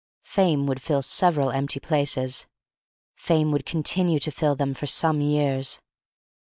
Fame 0.23 0.65
would 0.65 0.81
fill 0.81 1.03
several 1.03 1.51
empty 1.51 1.79
places. 1.79 2.47
Fame 3.17 3.51
would 3.51 3.67
continue 3.67 4.17
to 4.21 4.31
fill 4.31 4.55
them 4.55 4.73
for 4.73 4.87
some 4.87 5.21
years. 5.21 5.79